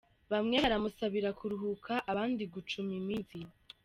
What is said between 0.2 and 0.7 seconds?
Bamwe